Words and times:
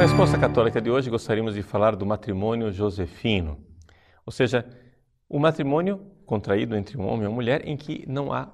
Na 0.00 0.06
resposta 0.06 0.38
católica 0.38 0.80
de 0.80 0.90
hoje, 0.90 1.10
gostaríamos 1.10 1.54
de 1.54 1.62
falar 1.62 1.94
do 1.94 2.06
matrimônio 2.06 2.72
josefino, 2.72 3.62
ou 4.24 4.32
seja, 4.32 4.66
o 5.28 5.38
matrimônio 5.38 5.98
contraído 6.24 6.74
entre 6.74 6.96
um 6.96 7.06
homem 7.06 7.24
e 7.24 7.26
uma 7.26 7.34
mulher 7.34 7.68
em 7.68 7.76
que 7.76 8.08
não 8.08 8.32
há 8.32 8.50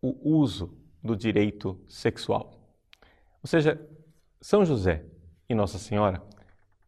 o 0.00 0.38
uso 0.38 0.78
do 1.02 1.16
direito 1.16 1.76
sexual. 1.88 2.72
Ou 3.42 3.48
seja, 3.48 3.84
São 4.40 4.64
José 4.64 5.04
e 5.48 5.56
Nossa 5.56 5.76
Senhora 5.76 6.22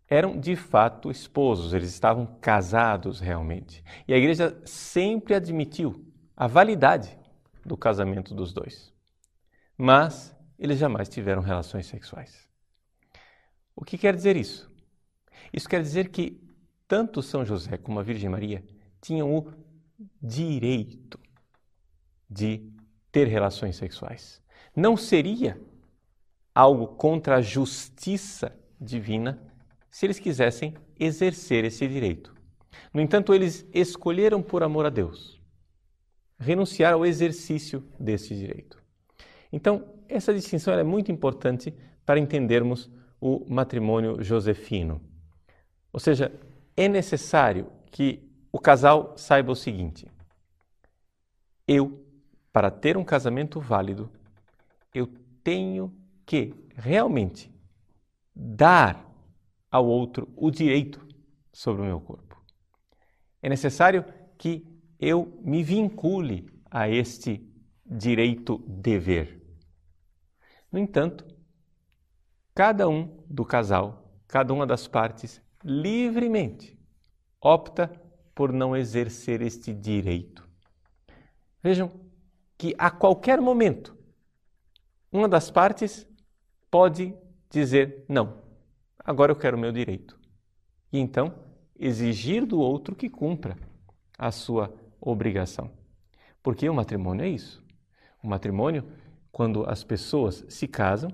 eram 0.09 0.39
de 0.39 0.55
fato 0.55 1.11
esposos, 1.11 1.75
eles 1.75 1.89
estavam 1.89 2.25
casados 2.41 3.19
realmente. 3.19 3.83
E 4.07 4.15
a 4.15 4.17
igreja 4.17 4.63
sempre 4.65 5.35
admitiu 5.35 6.07
a 6.37 6.47
validade 6.47 7.19
do 7.67 7.77
casamento 7.77 8.33
dos 8.33 8.53
dois. 8.53 8.95
Mas 9.77 10.33
eles 10.57 10.79
jamais 10.79 11.09
tiveram 11.09 11.43
relações 11.43 11.87
sexuais. 11.87 12.48
O 13.81 13.85
que 13.85 13.97
quer 13.97 14.13
dizer 14.13 14.37
isso? 14.37 14.69
Isso 15.53 15.69
quer 15.69 15.81
dizer 15.81 16.09
que 16.09 16.43
tanto 16.89 17.23
São 17.23 17.45
José 17.45 17.77
como 17.79 18.01
a 18.01 18.03
Virgem 18.03 18.29
Maria 18.29 18.65
tinham 19.01 19.33
o 19.33 19.53
direito 20.21 21.17
de 22.29 22.73
ter 23.13 23.29
relações 23.29 23.77
sexuais. 23.77 24.43
Não 24.75 24.97
seria 24.97 25.61
algo 26.53 26.89
contra 26.89 27.37
a 27.37 27.41
justiça 27.41 28.53
divina 28.81 29.41
se 29.89 30.07
eles 30.07 30.19
quisessem 30.19 30.75
exercer 30.99 31.65
esse 31.65 31.87
direito. 31.87 32.35
No 32.93 33.01
entanto, 33.01 33.33
eles 33.33 33.65
escolheram 33.73 34.43
por 34.43 34.65
amor 34.65 34.87
a 34.87 34.91
Deus 34.91 35.41
renunciar 36.37 36.95
ao 36.95 37.07
exercício 37.07 37.89
desse 37.99 38.35
direito. 38.35 38.83
Então, 39.53 39.95
essa 40.09 40.35
distinção 40.35 40.75
é 40.75 40.83
muito 40.83 41.13
importante 41.13 41.73
para 42.05 42.19
entendermos 42.19 42.91
o 43.21 43.45
matrimônio 43.49 44.23
josefino. 44.23 45.01
Ou 45.93 46.01
seja, 46.01 46.33
é 46.77 46.89
necessário 46.89 47.71
que 47.91 48.29
o 48.53 48.59
casal 48.59 49.17
saiba 49.17 49.53
o 49.53 49.57
seguinte: 49.57 50.07
eu, 51.67 52.05
para 52.53 52.71
ter 52.71 52.97
um 52.97 53.05
casamento 53.05 53.61
válido, 53.61 54.11
eu 54.95 55.07
tenho 55.43 55.95
que 56.25 56.55
realmente 56.75 57.53
dar 58.35 59.05
ao 59.71 59.87
outro 59.87 60.29
o 60.37 60.51
direito 60.51 61.07
sobre 61.53 61.83
o 61.83 61.85
meu 61.85 62.01
corpo. 62.01 62.41
É 63.43 63.49
necessário 63.49 64.05
que 64.37 64.67
eu 64.99 65.41
me 65.43 65.63
vincule 65.63 66.49
a 66.71 66.89
este 66.89 67.45
direito-dever. 67.85 69.41
No 70.71 70.79
entanto, 70.79 71.25
cada 72.59 72.89
um 72.89 73.17
do 73.31 73.45
casal, 73.45 74.11
cada 74.27 74.53
uma 74.53 74.67
das 74.67 74.89
partes, 74.89 75.41
livremente 75.63 76.77
opta 77.41 77.87
por 78.35 78.53
não 78.53 78.77
exercer 78.77 79.41
este 79.43 79.73
direito. 79.73 80.45
Vejam 81.63 81.89
que 82.57 82.75
a 82.77 82.91
qualquer 82.91 83.41
momento, 83.41 83.97
uma 85.13 85.29
das 85.29 85.53
partes 85.53 86.05
pode 86.69 87.15
dizer 87.49 88.05
não 88.09 88.43
agora 89.05 89.31
eu 89.31 89.37
quero 89.37 89.57
o 89.57 89.61
meu 89.61 89.71
direito. 89.71 90.19
E 90.93 90.99
então 90.99 91.33
exigir 91.79 92.45
do 92.45 92.59
outro 92.59 92.97
que 92.97 93.09
cumpra 93.09 93.57
a 94.19 94.33
sua 94.33 94.75
obrigação. 95.01 95.71
Porque 96.43 96.69
o 96.69 96.75
matrimônio 96.75 97.25
é 97.25 97.29
isso. 97.29 97.65
O 98.21 98.27
matrimônio, 98.27 98.85
quando 99.31 99.65
as 99.65 99.85
pessoas 99.85 100.45
se 100.49 100.67
casam, 100.67 101.09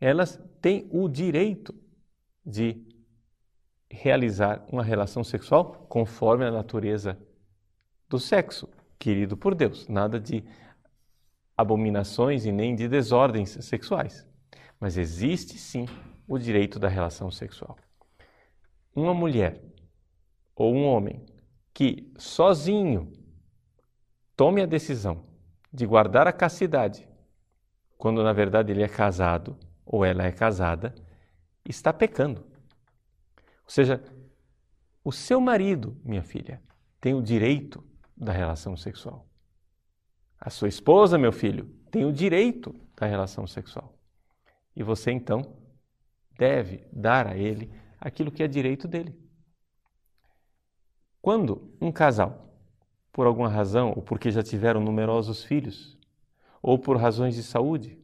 elas 0.00 0.40
têm 0.60 0.88
o 0.90 1.08
direito 1.08 1.74
de 2.44 2.86
realizar 3.90 4.64
uma 4.70 4.82
relação 4.82 5.24
sexual 5.24 5.86
conforme 5.88 6.44
a 6.44 6.50
natureza 6.50 7.18
do 8.08 8.18
sexo, 8.18 8.68
querido 8.98 9.36
por 9.36 9.54
Deus. 9.54 9.88
Nada 9.88 10.18
de 10.20 10.44
abominações 11.56 12.44
e 12.44 12.52
nem 12.52 12.74
de 12.74 12.88
desordens 12.88 13.50
sexuais. 13.64 14.26
Mas 14.78 14.96
existe 14.96 15.58
sim 15.58 15.86
o 16.26 16.38
direito 16.38 16.78
da 16.78 16.88
relação 16.88 17.30
sexual. 17.30 17.76
Uma 18.94 19.14
mulher 19.14 19.62
ou 20.54 20.74
um 20.74 20.86
homem 20.86 21.24
que 21.72 22.12
sozinho 22.16 23.12
tome 24.36 24.62
a 24.62 24.66
decisão 24.66 25.24
de 25.72 25.86
guardar 25.86 26.26
a 26.26 26.32
castidade, 26.32 27.08
quando 27.96 28.22
na 28.22 28.32
verdade 28.32 28.72
ele 28.72 28.82
é 28.82 28.88
casado 28.88 29.56
ou 29.88 30.04
ela 30.04 30.24
é 30.24 30.30
casada, 30.30 30.94
está 31.64 31.92
pecando. 31.92 32.42
Ou 33.64 33.70
seja, 33.70 34.04
o 35.02 35.10
seu 35.10 35.40
marido, 35.40 35.96
minha 36.04 36.22
filha, 36.22 36.62
tem 37.00 37.14
o 37.14 37.22
direito 37.22 37.82
da 38.14 38.30
relação 38.30 38.76
sexual. 38.76 39.26
A 40.38 40.50
sua 40.50 40.68
esposa, 40.68 41.16
meu 41.16 41.32
filho, 41.32 41.64
tem 41.90 42.04
o 42.04 42.12
direito 42.12 42.74
da 42.94 43.06
relação 43.06 43.46
sexual. 43.46 43.98
E 44.76 44.82
você 44.82 45.10
então 45.10 45.56
deve 46.36 46.86
dar 46.92 47.26
a 47.26 47.36
ele 47.36 47.72
aquilo 47.98 48.30
que 48.30 48.42
é 48.42 48.46
direito 48.46 48.86
dele. 48.86 49.18
Quando 51.22 51.74
um 51.80 51.90
casal, 51.90 52.54
por 53.10 53.26
alguma 53.26 53.48
razão, 53.48 53.92
ou 53.96 54.02
porque 54.02 54.30
já 54.30 54.42
tiveram 54.42 54.80
numerosos 54.80 55.42
filhos, 55.42 55.98
ou 56.62 56.78
por 56.78 56.96
razões 56.96 57.34
de 57.34 57.42
saúde, 57.42 57.98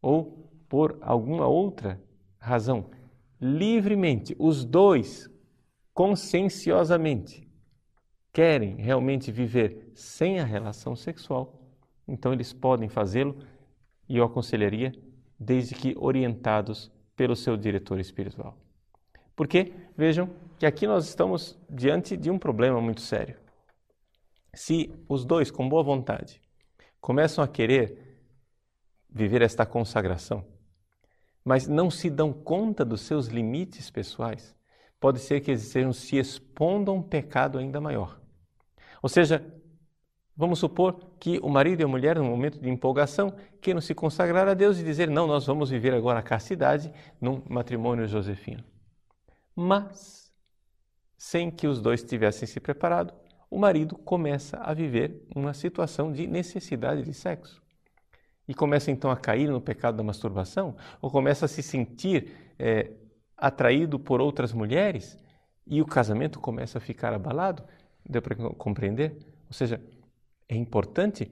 ou 0.00 0.49
por 0.70 0.96
alguma 1.00 1.48
outra 1.48 2.00
razão, 2.38 2.88
livremente, 3.40 4.36
os 4.38 4.64
dois, 4.64 5.28
conscienciosamente, 5.92 7.50
querem 8.32 8.76
realmente 8.76 9.32
viver 9.32 9.90
sem 9.96 10.38
a 10.38 10.44
relação 10.44 10.94
sexual, 10.94 11.60
então 12.06 12.32
eles 12.32 12.52
podem 12.52 12.88
fazê-lo 12.88 13.36
e 14.08 14.16
eu 14.16 14.24
aconselharia, 14.24 14.92
desde 15.36 15.74
que 15.74 15.96
orientados 15.98 16.92
pelo 17.16 17.34
seu 17.34 17.56
diretor 17.56 17.98
espiritual. 17.98 18.56
Porque, 19.34 19.72
vejam 19.96 20.30
que 20.56 20.66
aqui 20.66 20.86
nós 20.86 21.08
estamos 21.08 21.58
diante 21.68 22.16
de 22.16 22.30
um 22.30 22.38
problema 22.38 22.80
muito 22.80 23.00
sério. 23.00 23.36
Se 24.54 24.88
os 25.08 25.24
dois, 25.24 25.50
com 25.50 25.68
boa 25.68 25.82
vontade, 25.82 26.40
começam 27.00 27.42
a 27.42 27.48
querer 27.48 28.22
viver 29.12 29.42
esta 29.42 29.66
consagração, 29.66 30.44
mas 31.44 31.66
não 31.66 31.90
se 31.90 32.10
dão 32.10 32.32
conta 32.32 32.84
dos 32.84 33.02
seus 33.02 33.26
limites 33.26 33.90
pessoais, 33.90 34.54
pode 34.98 35.18
ser 35.18 35.40
que 35.40 35.50
eles 35.50 35.72
se 35.96 36.16
expondo 36.16 36.90
a 36.90 36.94
um 36.94 37.02
pecado 37.02 37.58
ainda 37.58 37.80
maior. 37.80 38.20
Ou 39.02 39.08
seja, 39.08 39.44
Vamos 40.40 40.58
supor 40.58 40.98
que 41.18 41.38
o 41.42 41.50
marido 41.50 41.82
e 41.82 41.84
a 41.84 41.86
mulher, 41.86 42.16
no 42.16 42.24
momento 42.24 42.58
de 42.58 42.70
empolgação, 42.70 43.30
queiram 43.60 43.78
se 43.78 43.94
consagrar 43.94 44.48
a 44.48 44.54
Deus 44.54 44.78
e 44.78 44.82
dizer: 44.82 45.10
não, 45.10 45.26
nós 45.26 45.44
vamos 45.44 45.68
viver 45.68 45.92
agora 45.92 46.20
a 46.20 46.22
castidade 46.22 46.90
num 47.20 47.42
matrimônio 47.46 48.08
josefino. 48.08 48.64
Mas, 49.54 50.32
sem 51.18 51.50
que 51.50 51.66
os 51.66 51.82
dois 51.82 52.02
tivessem 52.02 52.48
se 52.48 52.58
preparado, 52.58 53.12
o 53.50 53.58
marido 53.58 53.96
começa 53.98 54.56
a 54.56 54.72
viver 54.72 55.26
uma 55.36 55.52
situação 55.52 56.10
de 56.10 56.26
necessidade 56.26 57.02
de 57.02 57.12
sexo. 57.12 57.62
E 58.48 58.54
começa 58.54 58.90
então 58.90 59.10
a 59.10 59.16
cair 59.16 59.48
no 59.48 59.60
pecado 59.60 59.96
da 59.96 60.02
masturbação, 60.02 60.76
ou 61.00 61.10
começa 61.10 61.44
a 61.44 61.48
se 61.48 61.62
sentir 61.62 62.32
é, 62.58 62.90
atraído 63.36 63.98
por 63.98 64.20
outras 64.20 64.52
mulheres, 64.52 65.18
e 65.66 65.80
o 65.80 65.86
casamento 65.86 66.40
começa 66.40 66.78
a 66.78 66.80
ficar 66.80 67.12
abalado. 67.12 67.62
Deu 68.08 68.20
para 68.20 68.34
compreender? 68.34 69.16
Ou 69.46 69.52
seja, 69.52 69.80
é 70.48 70.56
importante 70.56 71.30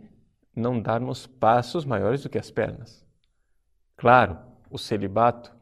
não 0.54 0.80
darmos 0.80 1.26
passos 1.26 1.84
maiores 1.84 2.22
do 2.22 2.28
que 2.28 2.38
as 2.38 2.50
pernas. 2.50 3.04
Claro, 3.96 4.38
o 4.70 4.78
celibato 4.78 5.54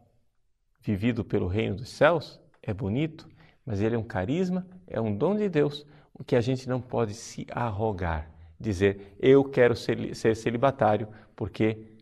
vivido 0.81 1.25
pelo 1.25 1.46
reino 1.46 1.76
dos 1.76 1.88
céus 1.88 2.40
é 2.62 2.72
bonito, 2.72 3.28
mas 3.64 3.81
ele 3.81 3.94
é 3.94 3.99
um 3.99 4.04
carisma, 4.04 4.66
é 4.87 5.00
um 5.00 5.16
dom 5.16 5.37
de 5.37 5.49
Deus, 5.49 5.87
o 6.14 6.22
que 6.22 6.37
a 6.37 6.40
gente 6.40 6.69
não 6.69 6.81
pode 6.81 7.14
se 7.14 7.46
arrogar, 7.50 8.31
dizer 8.58 9.16
eu 9.20 9.44
quero 9.44 9.76
ser, 9.76 10.14
ser 10.14 10.34
celibatário 10.36 11.08
porque 11.34 11.96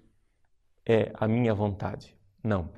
é 0.86 1.10
a 1.14 1.26
minha 1.26 1.54
vontade. 1.54 2.16
Não. 2.42 2.68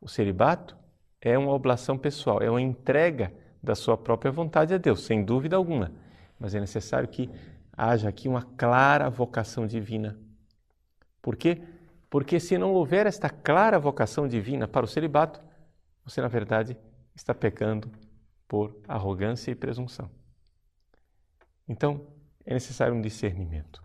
O 0.00 0.08
celibato 0.08 0.76
é 1.20 1.38
uma 1.38 1.52
oblação 1.52 1.96
pessoal, 1.96 2.42
é 2.42 2.50
uma 2.50 2.60
entrega 2.60 3.32
da 3.62 3.74
sua 3.74 3.96
própria 3.96 4.32
vontade 4.32 4.74
a 4.74 4.78
Deus, 4.78 5.04
sem 5.04 5.24
dúvida 5.24 5.56
alguma. 5.56 5.92
Mas 6.38 6.54
é 6.54 6.60
necessário 6.60 7.08
que 7.08 7.30
haja 7.72 8.08
aqui 8.08 8.28
uma 8.28 8.42
clara 8.42 9.08
vocação 9.08 9.66
divina. 9.66 10.18
Por 11.20 11.36
quê? 11.36 11.62
Porque 12.10 12.40
se 12.40 12.58
não 12.58 12.74
houver 12.74 13.06
esta 13.06 13.30
clara 13.30 13.78
vocação 13.78 14.26
divina 14.26 14.66
para 14.66 14.84
o 14.84 14.88
celibato, 14.88 15.40
você 16.04 16.20
na 16.20 16.28
verdade 16.28 16.76
está 17.14 17.32
pecando 17.32 17.90
por 18.48 18.76
arrogância 18.86 19.50
e 19.52 19.54
presunção. 19.54 20.10
Então, 21.66 22.06
é 22.44 22.54
necessário 22.54 22.94
um 22.94 23.00
discernimento. 23.00 23.82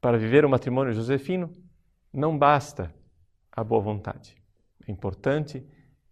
Para 0.00 0.18
viver 0.18 0.44
o 0.44 0.48
matrimônio 0.48 0.92
josefino, 0.92 1.52
não 2.12 2.38
basta 2.38 2.94
a 3.50 3.64
boa 3.64 3.80
vontade. 3.80 4.36
É 4.86 4.92
importante 4.92 5.66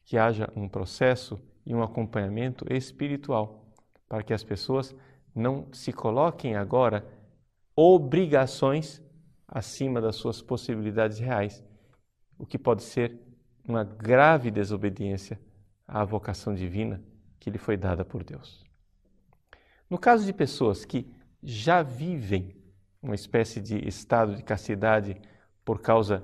que 0.05 0.19
haja 0.19 0.51
um 0.55 0.69
processo 0.69 1.41
e 1.65 1.75
um 1.75 1.83
acompanhamento 1.83 2.65
espiritual, 2.73 3.65
para 4.09 4.23
que 4.23 4.33
as 4.33 4.45
pessoas 4.45 4.95
não 5.35 5.69
se 5.73 5.93
coloquem 5.93 6.57
agora 6.57 7.07
obrigações 7.75 9.03
acima 9.47 10.01
das 10.01 10.17
suas 10.17 10.41
possibilidades 10.41 11.19
reais, 11.19 11.65
o 12.39 12.47
que 12.47 12.59
pode 12.59 12.83
ser 12.83 13.21
uma 13.67 13.85
grave 13.85 14.51
desobediência 14.51 15.41
à 15.87 16.05
vocação 16.05 16.55
divina 16.55 17.03
que 17.39 17.51
lhe 17.51 17.59
foi 17.59 17.77
dada 17.77 18.05
por 18.05 18.25
Deus. 18.25 18.65
No 19.89 19.99
caso 19.99 20.25
de 20.25 20.33
pessoas 20.33 20.85
que 20.85 21.13
já 21.47 21.83
vivem 21.83 22.55
uma 23.01 23.15
espécie 23.15 23.61
de 23.61 23.89
estado 23.89 24.37
de 24.37 24.43
castidade 24.43 25.17
por 25.65 25.81
causa 25.81 26.23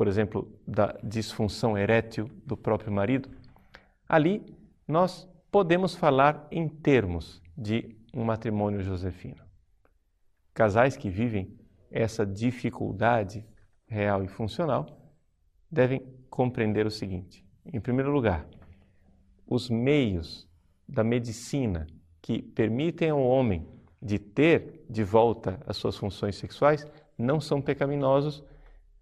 por 0.00 0.08
exemplo, 0.08 0.50
da 0.66 0.98
disfunção 1.04 1.76
erétil 1.76 2.24
do 2.46 2.56
próprio 2.56 2.90
marido, 2.90 3.28
ali 4.08 4.42
nós 4.88 5.28
podemos 5.50 5.94
falar 5.94 6.48
em 6.50 6.66
termos 6.66 7.42
de 7.54 7.94
um 8.14 8.24
matrimônio 8.24 8.80
josefino. 8.80 9.44
Casais 10.54 10.96
que 10.96 11.10
vivem 11.10 11.54
essa 11.90 12.24
dificuldade 12.24 13.46
real 13.86 14.24
e 14.24 14.26
funcional 14.26 14.86
devem 15.70 16.00
compreender 16.30 16.86
o 16.86 16.90
seguinte: 16.90 17.44
em 17.66 17.78
primeiro 17.78 18.10
lugar, 18.10 18.48
os 19.46 19.68
meios 19.68 20.48
da 20.88 21.04
medicina 21.04 21.86
que 22.22 22.40
permitem 22.40 23.10
ao 23.10 23.20
homem 23.20 23.68
de 24.00 24.18
ter 24.18 24.84
de 24.88 25.04
volta 25.04 25.60
as 25.66 25.76
suas 25.76 25.96
funções 25.96 26.36
sexuais 26.36 26.86
não 27.18 27.40
são 27.40 27.60
pecaminosos 27.60 28.42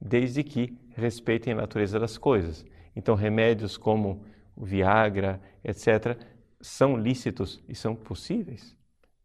desde 0.01 0.43
que 0.43 0.77
respeitem 0.91 1.53
a 1.53 1.57
natureza 1.57 1.99
das 1.99 2.19
coisas. 2.19 2.65
Então, 2.95 3.15
remédios 3.15 3.77
como 3.77 4.25
o 4.57 4.65
Viagra, 4.65 5.41
etc., 5.63 6.19
são 6.61 6.97
lícitos 6.97 7.63
e 7.69 7.75
são 7.75 7.95
possíveis. 7.95 8.77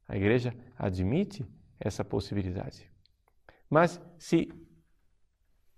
A 0.08 0.16
igreja 0.16 0.56
admite 0.78 1.46
essa 1.80 2.06
possibilidade. 2.06 2.90
Mas 3.70 4.00
se 4.20 4.52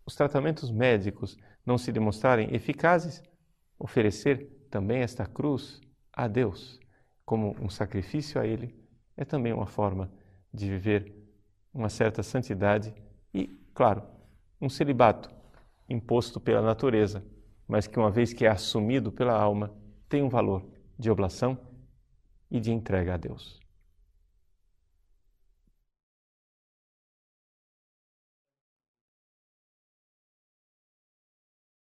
os 0.06 0.15
tratamentos 0.15 0.69
médicos 0.69 1.38
não 1.65 1.77
se 1.77 1.91
demonstrarem 1.91 2.53
eficazes, 2.53 3.24
oferecer 3.80 4.50
também 4.69 5.00
esta 5.00 5.25
cruz 5.25 5.80
a 6.12 6.27
Deus 6.27 6.80
como 7.25 7.56
um 7.59 7.69
sacrifício 7.69 8.39
a 8.39 8.45
Ele 8.45 8.75
é 9.17 9.25
também 9.25 9.53
uma 9.53 9.65
forma 9.65 10.12
de 10.53 10.69
viver 10.69 11.13
uma 11.73 11.89
certa 11.89 12.23
santidade 12.23 12.94
e, 13.33 13.47
claro, 13.73 14.03
um 14.62 14.69
celibato 14.69 15.29
imposto 15.89 16.39
pela 16.39 16.62
natureza, 16.62 17.23
mas 17.67 17.88
que 17.88 18.00
uma 18.00 18.09
vez 18.09 18.33
que 18.33 18.45
é 18.45 18.50
assumido 18.50 19.12
pela 19.12 19.33
alma, 19.33 19.73
tem 20.07 20.21
um 20.23 20.29
valor 20.29 20.65
de 20.97 21.12
oblação 21.12 21.57
e 22.50 22.59
de 22.59 22.71
entrega 22.71 23.15
a 23.15 23.17
Deus. 23.17 23.59